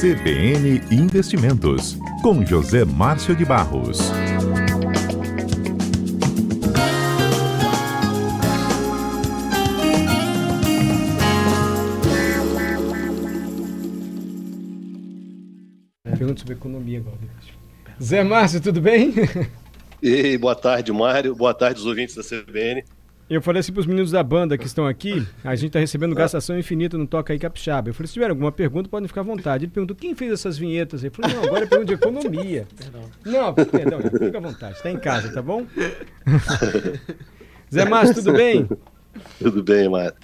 [0.00, 3.98] CBN Investimentos, com José Márcio de Barros.
[16.04, 17.18] Pergunta sobre economia agora.
[18.00, 19.12] Zé Márcio, tudo bem?
[20.00, 21.34] Ei, boa tarde, Mário.
[21.34, 22.84] Boa tarde, os ouvintes da CBN.
[23.30, 26.14] Eu falei assim para os meninos da banda que estão aqui, a gente está recebendo
[26.14, 27.90] gastação infinita no Toca aí Capixaba.
[27.90, 29.66] Eu falei, se tiver alguma pergunta, podem ficar à vontade.
[29.66, 31.04] Ele perguntou, quem fez essas vinhetas?
[31.04, 32.66] Ele falou, não, agora é pergunta de economia.
[32.74, 33.02] Perdão.
[33.26, 35.66] Não, perdão, fica à vontade, está em casa, tá bom?
[37.72, 38.66] Zé Márcio, tudo bem?
[39.38, 40.16] Tudo bem, Mário.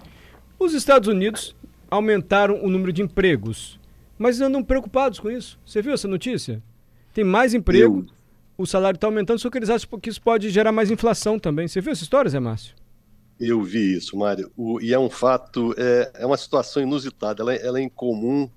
[0.59, 1.55] Os Estados Unidos
[1.91, 3.79] aumentaram o número de empregos,
[4.19, 5.59] mas andam preocupados com isso.
[5.67, 6.63] Você viu essa notícia?
[7.13, 8.07] Tem mais emprego, Eu...
[8.57, 11.69] o salário está aumentando, só que eles acham que isso pode gerar mais inflação também.
[11.69, 12.75] Você viu essa história, Zé Márcio?
[13.39, 14.53] Eu vi isso, Mário.
[14.57, 18.51] O, e é um fato, é, é uma situação inusitada, ela, é, ela, é incomum,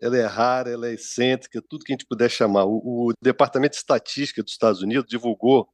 [0.00, 2.64] ela é rara, ela é excêntrica, tudo que a gente puder chamar.
[2.64, 5.68] O, o Departamento de Estatística dos Estados Unidos divulgou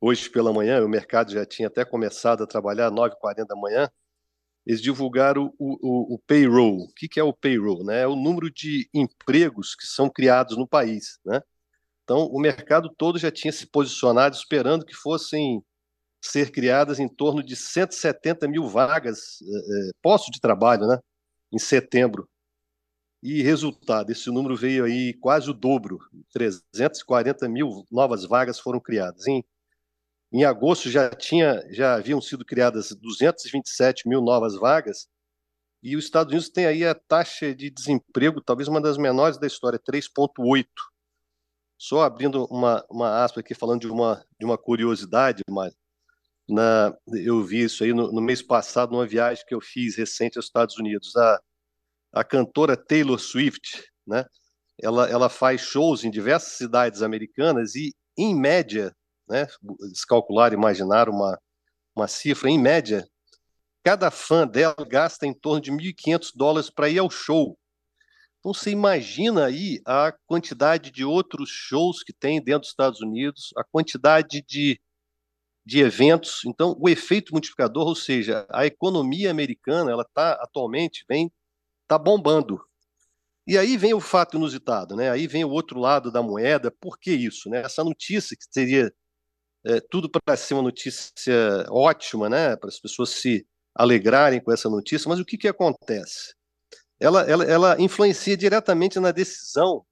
[0.00, 3.88] hoje pela manhã, o mercado já tinha até começado a trabalhar às 9h40 da manhã,
[4.66, 6.84] eles divulgaram o, o, o, payroll.
[6.84, 7.84] O que, que é o payroll?
[7.84, 8.02] Né?
[8.02, 11.18] É o número de empregos que são criados no país.
[11.24, 11.40] Né?
[12.04, 15.64] Então, o mercado todo já tinha se posicionado esperando que fossem
[16.22, 20.98] ser criadas em torno de 170 mil vagas, eh, postos de trabalho, né,
[21.52, 22.28] em setembro.
[23.22, 25.98] E resultado, esse número veio aí quase o dobro,
[26.32, 29.26] 340 mil novas vagas foram criadas.
[29.26, 29.44] Em,
[30.32, 35.08] em agosto já tinha, já haviam sido criadas 227 mil novas vagas,
[35.82, 39.46] e os Estados Unidos tem aí a taxa de desemprego, talvez uma das menores da
[39.48, 40.66] história, 3,8.
[41.76, 45.74] Só abrindo uma, uma aspa aqui, falando de uma, de uma curiosidade, mas
[46.52, 50.38] na, eu vi isso aí no, no, mês passado, numa viagem que eu fiz recente
[50.38, 51.16] aos Estados Unidos.
[51.16, 51.40] A,
[52.12, 54.24] a cantora Taylor Swift, né?
[54.80, 58.94] Ela, ela faz shows em diversas cidades americanas e, em média,
[59.28, 59.46] né?
[59.80, 61.38] Eles calcularam, imaginaram uma,
[61.96, 63.06] uma cifra, em média,
[63.82, 67.58] cada fã dela gasta em torno de 1.500 dólares para ir ao show.
[68.38, 73.50] Então você imagina aí a quantidade de outros shows que tem dentro dos Estados Unidos,
[73.56, 74.80] a quantidade de
[75.64, 76.42] de eventos.
[76.46, 81.30] Então, o efeito multiplicador, ou seja, a economia americana, ela está atualmente vem
[81.86, 82.60] tá bombando.
[83.46, 85.10] E aí vem o fato inusitado, né?
[85.10, 86.70] Aí vem o outro lado da moeda.
[86.70, 87.62] Por que isso, né?
[87.62, 88.92] Essa notícia que seria
[89.64, 92.56] é, tudo para ser uma notícia ótima, né?
[92.56, 95.08] Para as pessoas se alegrarem com essa notícia.
[95.08, 96.34] Mas o que que acontece?
[97.00, 99.84] Ela, ela, ela influencia diretamente na decisão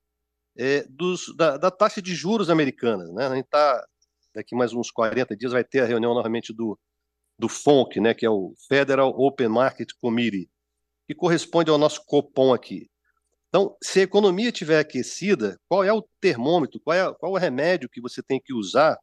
[0.56, 3.04] é, dos, da, da, taxa de juros americana.
[3.12, 3.26] Né?
[3.26, 3.84] A gente está
[4.35, 6.79] daqui mais uns 40 dias vai ter a reunião novamente do,
[7.39, 10.49] do FONC, né, que é o Federal Open Market Committee,
[11.07, 12.89] que corresponde ao nosso Copom aqui.
[13.49, 17.41] Então, se a economia estiver aquecida, qual é o termômetro, qual é, qual é o
[17.41, 18.97] remédio que você tem que usar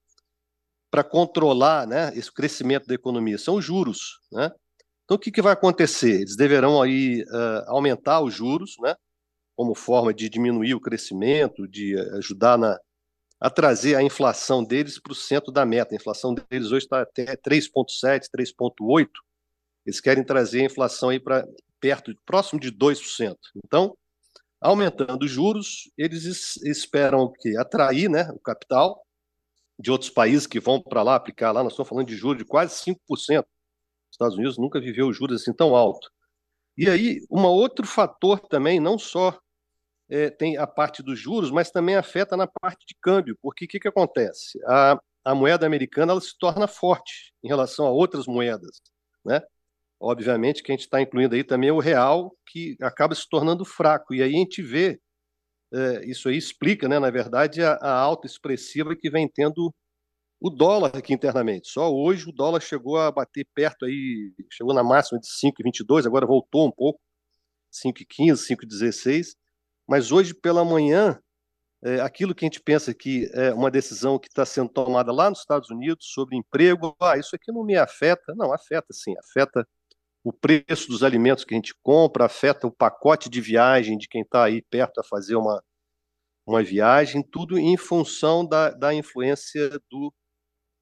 [0.90, 3.38] para controlar né, esse crescimento da economia?
[3.38, 4.22] São os juros.
[4.32, 4.50] Né?
[5.04, 6.22] Então, o que, que vai acontecer?
[6.22, 8.96] Eles deverão aí, uh, aumentar os juros, né,
[9.54, 12.80] como forma de diminuir o crescimento, de ajudar na,
[13.40, 15.94] a trazer a inflação deles para o centro da meta.
[15.94, 19.08] A inflação deles hoje está até 3,7%, 3,8%.
[19.86, 21.48] Eles querem trazer a inflação aí para
[21.80, 23.36] perto, próximo de 2%.
[23.64, 23.96] Então,
[24.60, 27.56] aumentando os juros, eles esperam o quê?
[27.58, 29.02] Atrair né, o capital
[29.80, 31.64] de outros países que vão para lá aplicar lá.
[31.64, 32.98] Nós estamos falando de juros de quase 5%.
[33.10, 33.46] Os
[34.12, 36.10] Estados Unidos nunca viveu juros assim tão alto.
[36.76, 39.40] E aí, um outro fator também, não só
[40.10, 43.68] é, tem a parte dos juros, mas também afeta na parte de câmbio, porque o
[43.68, 44.60] que, que acontece?
[44.66, 48.82] A, a moeda americana ela se torna forte em relação a outras moedas,
[49.26, 49.42] né?
[50.00, 54.14] Obviamente que a gente está incluindo aí também o real, que acaba se tornando fraco,
[54.14, 55.00] e aí a gente vê,
[55.74, 59.74] é, isso aí explica, né, na verdade, a, a alta expressiva que vem tendo
[60.40, 61.68] o dólar aqui internamente.
[61.70, 66.28] Só hoje o dólar chegou a bater perto aí, chegou na máxima de 5,22, agora
[66.28, 67.00] voltou um pouco,
[67.72, 69.36] 5,15, 5,16,
[69.88, 71.20] mas hoje pela manhã,
[71.84, 75.30] é, aquilo que a gente pensa que é uma decisão que está sendo tomada lá
[75.30, 78.34] nos Estados Unidos sobre emprego, ah, isso aqui não me afeta.
[78.36, 79.68] Não, afeta sim, afeta
[80.24, 84.24] o preço dos alimentos que a gente compra, afeta o pacote de viagem de quem
[84.24, 85.64] está aí perto a fazer uma,
[86.46, 90.14] uma viagem, tudo em função da, da influência do,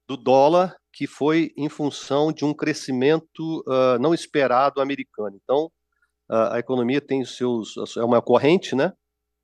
[0.08, 5.40] do dólar, que foi em função de um crescimento uh, não esperado americano.
[5.44, 5.72] Então,
[6.30, 8.94] a, a economia tem os seus, é uma corrente, né?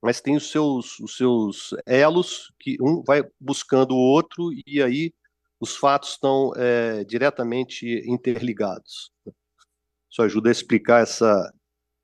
[0.01, 5.13] Mas tem os seus, os seus elos que um vai buscando o outro e aí
[5.59, 9.11] os fatos estão é, diretamente interligados.
[10.09, 11.53] Isso ajuda a explicar essa,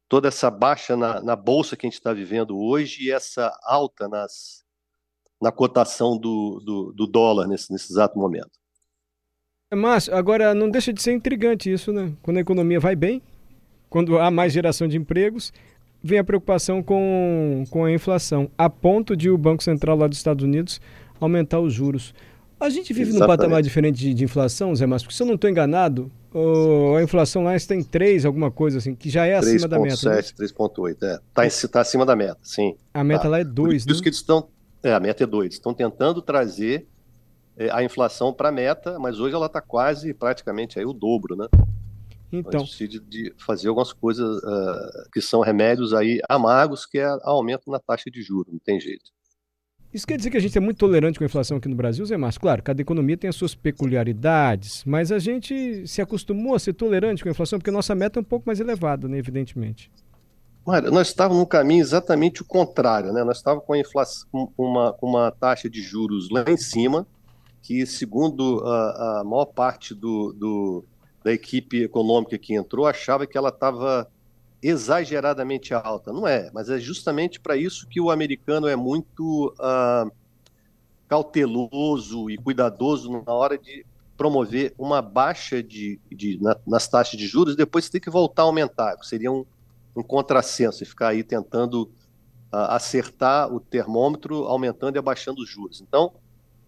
[0.07, 4.07] toda essa baixa na, na bolsa que a gente está vivendo hoje e essa alta
[4.07, 4.63] nas,
[5.41, 8.51] na cotação do, do, do dólar nesse, nesse exato momento.
[9.71, 12.15] É, Márcio, agora não deixa de ser intrigante isso, né?
[12.21, 13.21] Quando a economia vai bem,
[13.89, 15.51] quando há mais geração de empregos,
[16.03, 20.17] vem a preocupação com, com a inflação, a ponto de o Banco Central lá dos
[20.17, 20.79] Estados Unidos
[21.19, 22.13] aumentar os juros.
[22.59, 23.29] A gente vive Exatamente.
[23.29, 26.95] num patamar diferente de, de inflação, Zé Márcio, porque se eu não estou enganado, oh,
[26.97, 29.55] a inflação lá está em 3, alguma coisa assim, que já é 3.
[29.55, 29.95] acima da meta.
[29.95, 31.43] 3,7, 3,8, é.
[31.45, 32.75] Está tá acima da meta, sim.
[32.93, 33.29] A meta tá.
[33.29, 33.55] lá é 2,
[33.85, 34.03] Por isso né?
[34.03, 34.47] que eles estão,
[34.81, 36.87] é, a meta é 2, estão tentando trazer
[37.55, 41.35] é, a inflação para a meta, mas hoje ela está quase, praticamente, aí o dobro,
[41.35, 41.47] né?
[42.31, 47.71] Então, então de, fazer algumas coisas uh, que são remédios aí amargos, que é aumento
[47.71, 49.11] na taxa de juros, não tem jeito.
[49.93, 52.05] Isso quer dizer que a gente é muito tolerante com a inflação aqui no Brasil,
[52.05, 52.41] Zé Márcio?
[52.41, 57.23] Claro, cada economia tem as suas peculiaridades, mas a gente se acostumou a ser tolerante
[57.23, 59.89] com a inflação, porque a nossa meta é um pouco mais elevada, né, evidentemente.
[60.65, 63.23] Olha, nós estávamos no caminho exatamente o contrário, né?
[63.23, 64.27] Nós estávamos com, a inflação,
[64.57, 67.07] uma, uma taxa de juros lá em cima,
[67.61, 70.85] que segundo a, a maior parte do, do,
[71.27, 74.09] da equipe econômica que entrou, achava que ela estava
[74.63, 76.13] exageradamente alta.
[76.13, 80.09] Não é, mas é justamente para isso que o americano é muito uh,
[81.05, 83.85] cauteloso e cuidadoso na hora de
[84.15, 88.43] promover uma baixa de, de na, nas taxas de juros, depois você tem que voltar
[88.43, 89.45] a aumentar, seria um,
[89.93, 91.83] um contrassenso, e ficar aí tentando
[92.53, 95.81] uh, acertar o termômetro, aumentando e abaixando os juros.
[95.81, 96.13] Então,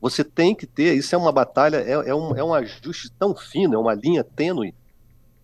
[0.01, 3.35] você tem que ter, isso é uma batalha, é, é, um, é um ajuste tão
[3.35, 4.73] fino, é uma linha tênue,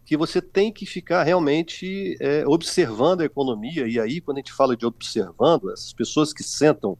[0.05, 3.87] que você tem que ficar realmente é, observando a economia.
[3.87, 6.95] E aí, quando a gente fala de observando, essas pessoas que sentam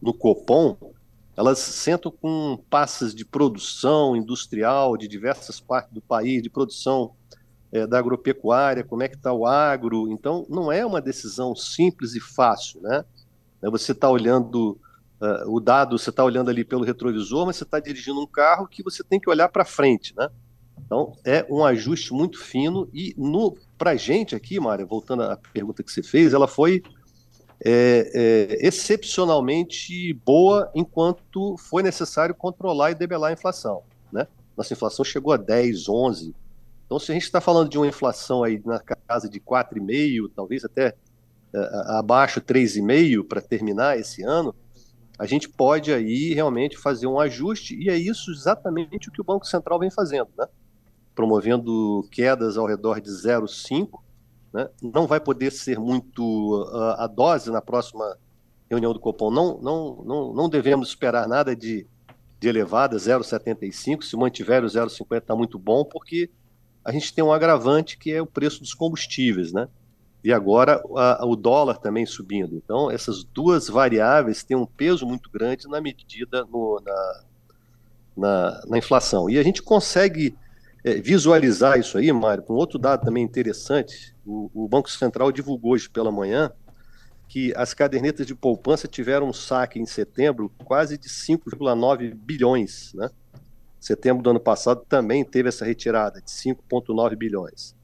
[0.00, 0.76] no Copom,
[1.36, 7.12] elas sentam com passas de produção industrial de diversas partes do país, de produção
[7.70, 10.10] é, da agropecuária, como é que está o agro.
[10.10, 13.04] Então, não é uma decisão simples e fácil, né?
[13.62, 14.76] Você está olhando
[15.22, 18.66] uh, o dado, você está olhando ali pelo retrovisor, mas você está dirigindo um carro
[18.66, 20.28] que você tem que olhar para frente, né?
[20.84, 23.14] Então, é um ajuste muito fino e
[23.78, 26.82] para a gente aqui, Mário, voltando à pergunta que você fez, ela foi
[27.64, 33.82] é, é, excepcionalmente boa enquanto foi necessário controlar e debelar a inflação.
[34.10, 34.26] Né?
[34.56, 36.34] Nossa inflação chegou a 10, 11.
[36.84, 40.64] Então, se a gente está falando de uma inflação aí na casa de 4,5, talvez
[40.64, 40.94] até
[41.54, 44.54] é, abaixo 3,5 para terminar esse ano,
[45.18, 49.24] a gente pode aí realmente fazer um ajuste, e é isso exatamente o que o
[49.24, 50.46] Banco Central vem fazendo, né?
[51.14, 54.00] promovendo quedas ao redor de 0,5.
[54.52, 54.68] Né?
[54.82, 56.22] Não vai poder ser muito
[56.64, 58.18] uh, a dose na próxima
[58.70, 59.30] reunião do Copom.
[59.30, 61.86] Não, não, não, não devemos esperar nada de,
[62.40, 64.02] de elevada, 0,75.
[64.02, 66.30] Se mantiver o 0,50 está muito bom, porque
[66.84, 69.68] a gente tem um agravante que é o preço dos combustíveis, né?
[70.24, 72.54] E agora a, o dólar também subindo.
[72.56, 77.24] Então, essas duas variáveis têm um peso muito grande na medida no, na,
[78.16, 79.28] na, na, inflação.
[79.28, 80.36] E a gente consegue
[80.84, 84.14] é, visualizar isso aí, Mário, com outro dado também interessante.
[84.24, 86.52] O, o, Banco Central divulgou hoje pela manhã
[87.28, 92.92] que as cadernetas de poupança tiveram um saque em setembro quase de 5,9 bilhões.
[92.94, 93.10] Né?
[93.80, 97.74] Setembro do ano passado também teve essa retirada de 5,9 bilhões.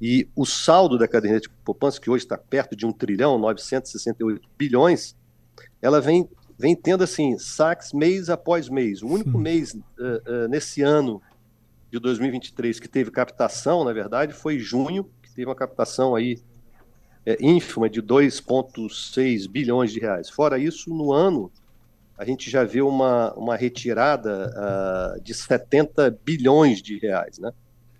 [0.00, 4.48] E o saldo da caderneta de poupança, que hoje está perto de 1 trilhão, 968
[4.56, 5.16] bilhões,
[5.82, 9.02] ela vem, vem tendo assim, saques mês após mês.
[9.02, 9.38] O único Sim.
[9.38, 11.20] mês uh, uh, nesse ano
[11.90, 16.40] de 2023 que teve captação, na verdade, foi junho, que teve uma captação aí
[17.26, 20.30] é, ínfima de 2,6 bilhões de reais.
[20.30, 21.50] Fora isso, no ano,
[22.16, 24.50] a gente já viu uma, uma retirada
[25.16, 27.52] uh, de 70 bilhões de reais, né?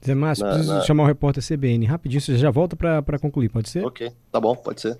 [0.04, 0.80] Zé Márcio, na, preciso na...
[0.82, 1.86] chamar o repórter CBN.
[1.86, 3.84] Rapidinho, você já volta para concluir, pode ser?
[3.84, 4.98] Ok, tá bom, pode ser.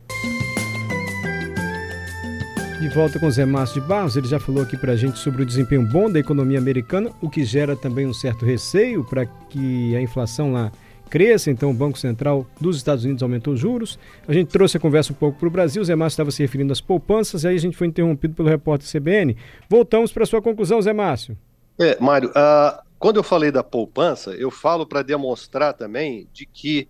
[2.81, 5.19] De volta com o Zé Márcio de Barros, ele já falou aqui para a gente
[5.19, 9.26] sobre o desempenho bom da economia americana, o que gera também um certo receio para
[9.26, 10.71] que a inflação lá
[11.09, 11.50] cresça.
[11.50, 13.99] Então, o Banco Central dos Estados Unidos aumentou os juros.
[14.28, 15.83] A gente trouxe a conversa um pouco para o Brasil.
[15.83, 18.49] O Zé Márcio estava se referindo às poupanças, e aí a gente foi interrompido pelo
[18.49, 19.37] repórter CBN.
[19.69, 21.37] Voltamos para a sua conclusão, Zé Márcio.
[21.81, 26.88] É, Mário, uh, quando eu falei da poupança, eu falo para demonstrar também de que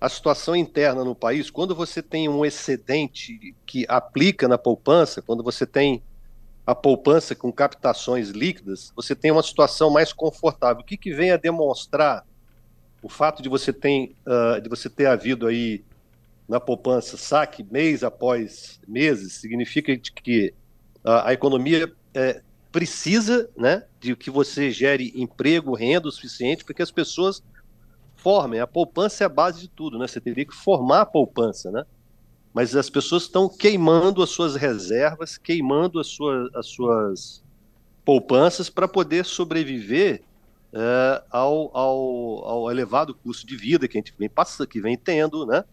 [0.00, 5.42] a situação interna no país, quando você tem um excedente que aplica na poupança, quando
[5.42, 6.02] você tem
[6.66, 10.82] a poupança com captações líquidas, você tem uma situação mais confortável.
[10.82, 12.26] O que, que vem a demonstrar
[13.00, 15.84] o fato de você ter, uh, de você ter havido aí
[16.48, 20.52] na poupança saque mês após meses, significa que
[21.04, 22.42] a economia uh,
[22.76, 27.42] precisa né, de que você gere emprego, renda o suficiente para que as pessoas
[28.16, 28.60] formem.
[28.60, 30.06] A poupança é a base de tudo, né?
[30.06, 31.86] Você teria que formar a poupança, né?
[32.52, 37.42] Mas as pessoas estão queimando as suas reservas, queimando as suas, as suas
[38.04, 40.22] poupanças para poder sobreviver
[40.70, 44.98] é, ao, ao, ao, elevado custo de vida que a gente vem passando, que vem
[44.98, 45.64] tendo, né?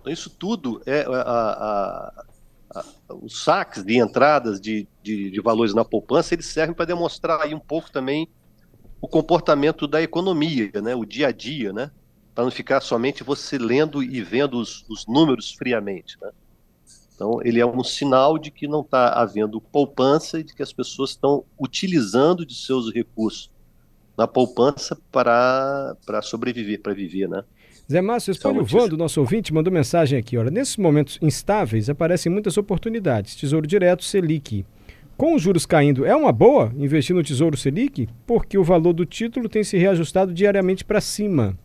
[0.00, 2.24] Então isso tudo é a, a,
[3.08, 7.54] os saques de entradas de, de, de, valores na poupança eles servem para demonstrar aí
[7.54, 8.28] um pouco também
[9.00, 10.94] o comportamento da economia, né?
[10.94, 11.90] O dia a dia, né?
[12.34, 16.30] Para não ficar somente você lendo e vendo os, os números friamente, né?
[17.14, 20.72] Então, ele é um sinal de que não está havendo poupança e de que as
[20.72, 23.50] pessoas estão utilizando de seus recursos
[24.16, 27.44] na poupança para, para sobreviver, para viver, né?
[27.90, 30.36] Zé Márcio, Espólio Vando, nosso ouvinte, mandou mensagem aqui.
[30.36, 33.34] Olha, nesses momentos instáveis aparecem muitas oportunidades.
[33.34, 34.66] Tesouro Direto, Selic.
[35.16, 38.06] Com os juros caindo, é uma boa investir no Tesouro Selic?
[38.26, 41.58] Porque o valor do título tem se reajustado diariamente para cima.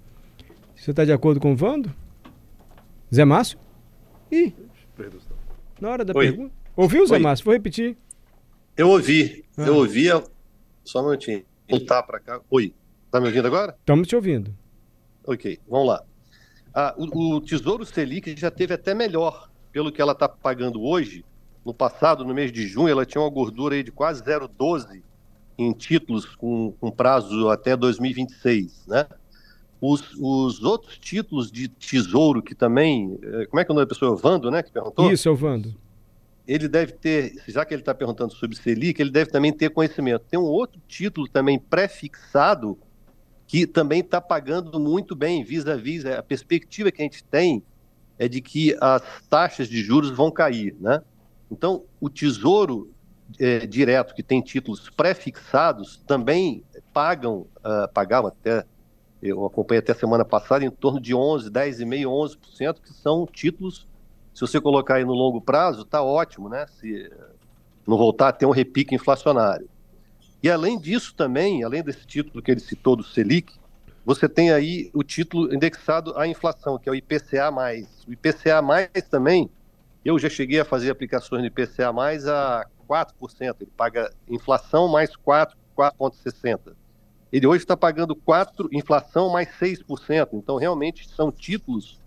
[0.74, 1.94] Você está de acordo com o Vando?
[3.13, 3.60] Zé Márcio?
[4.32, 4.56] Ih,
[5.82, 6.25] na hora da Oi.
[6.27, 6.53] pergunta.
[6.74, 7.20] Ouviu, Zé Oi.
[7.20, 7.44] Márcio?
[7.44, 7.98] Vou repetir.
[8.77, 9.44] Eu ouvi.
[9.58, 9.63] Ah.
[9.63, 10.08] Eu ouvi.
[10.86, 12.39] Só um minutinho voltar para cá.
[12.50, 12.74] Oi,
[13.12, 13.75] tá me ouvindo agora?
[13.77, 14.56] Estamos te ouvindo.
[15.27, 16.03] Ok, vamos lá.
[16.74, 21.24] Ah, o, o, Tesouro Selic já teve até melhor, pelo que ela está pagando hoje.
[21.63, 25.01] No passado, no mês de junho, ela tinha uma gordura aí de quase 0,12
[25.58, 29.08] em títulos com, com, prazo até 2026, né?
[29.80, 33.86] Os, os, outros títulos de tesouro que também, eh, como é que é o nome
[33.86, 34.15] da pessoa?
[34.15, 34.63] Vando, né?
[34.63, 35.12] Que perguntou?
[35.12, 35.75] Isso, é o Vando
[36.48, 40.25] ele deve ter, já que ele está perguntando sobre Selic, ele deve também ter conhecimento.
[40.30, 42.77] Tem um outro título também pré-fixado
[43.53, 46.03] que também está pagando muito bem, vis-à-vis.
[46.03, 47.62] -vis, a perspectiva que a gente tem
[48.17, 51.03] é de que as taxas de juros vão cair, né?
[51.51, 52.91] Então, o Tesouro
[53.39, 58.65] é, Direto, que tem títulos pré-fixados, também pagam, uh, pagavam até,
[59.22, 63.86] eu acompanhei até semana passada, em torno de 11, 10,5%, 11%, que são títulos
[64.33, 66.65] se você colocar aí no longo prazo, está ótimo, né?
[66.79, 67.07] Se
[67.86, 69.69] não voltar a ter um repique inflacionário.
[70.43, 73.53] E além disso também, além desse título que ele citou do Selic,
[74.05, 77.50] você tem aí o título indexado à inflação, que é o IPCA+.
[78.05, 78.62] O IPCA+,
[79.09, 79.50] também,
[80.03, 83.55] eu já cheguei a fazer aplicações no IPCA+, a 4%.
[83.62, 86.73] Ele paga inflação mais 4, 4,60%.
[87.31, 90.27] Ele hoje está pagando 4, inflação mais 6%.
[90.33, 92.01] Então, realmente, são títulos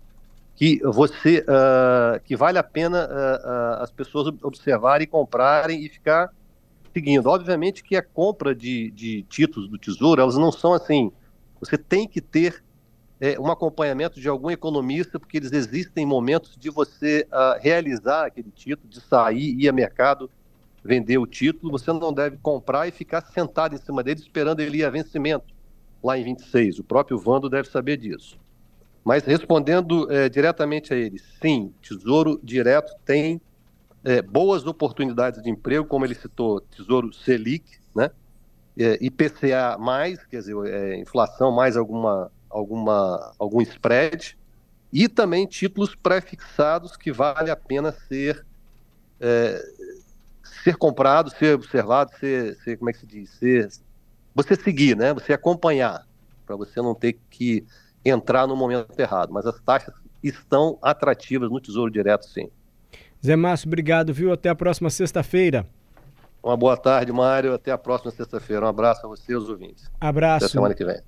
[0.55, 6.31] que você uh, que vale a pena uh, uh, as pessoas observarem, comprarem e ficar
[6.97, 7.27] seguindo.
[7.27, 11.11] Obviamente que a compra de, de títulos do Tesouro, elas não são assim.
[11.59, 12.63] Você tem que ter
[13.21, 17.27] é, um acompanhamento de algum economista, porque eles existem momentos de você
[17.59, 20.29] realizar aquele título, de sair, ir a mercado,
[20.83, 21.71] vender o título.
[21.71, 25.53] Você não deve comprar e ficar sentado em cima dele esperando ele ir a vencimento
[26.03, 26.79] lá em 26.
[26.79, 28.39] O próprio Vando deve saber disso.
[29.03, 33.39] Mas respondendo é, diretamente a ele, sim, Tesouro Direto tem
[34.07, 38.09] é, boas oportunidades de emprego, como ele citou, Tesouro Selic, né?
[38.79, 44.37] É, IPCA mais, quer dizer, é, inflação mais alguma, alguma, algum spread,
[44.93, 48.45] e também títulos pré-fixados que vale a pena ser
[49.19, 49.61] é,
[50.63, 53.69] ser comprado, ser observado, ser, ser, como é que se diz, ser,
[54.33, 55.13] você seguir, né?
[55.13, 56.07] Você acompanhar,
[56.45, 57.65] para você não ter que
[58.05, 59.33] entrar no momento errado.
[59.33, 62.49] Mas as taxas estão atrativas no Tesouro Direto, sim.
[63.25, 64.31] Zé Márcio, obrigado, viu?
[64.31, 65.65] Até a próxima sexta-feira.
[66.43, 67.53] Uma boa tarde, Mário.
[67.53, 68.65] Até a próxima sexta-feira.
[68.65, 69.89] Um abraço a você e aos ouvintes.
[69.99, 70.45] Abraço.
[70.45, 71.01] Até semana que vem.